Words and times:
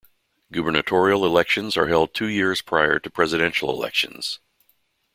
Gubernatorial 0.51 1.23
elections 1.27 1.77
are 1.77 1.85
held 1.85 2.15
two 2.15 2.25
years 2.25 2.63
prior 2.63 2.97
to 2.97 3.07
presidential 3.11 3.69
elections. 3.69 4.39